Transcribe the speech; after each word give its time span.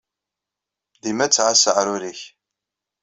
Dima 1.03 1.25
ttɛassa 1.27 1.71
aɛrur-nnek. 1.73 2.19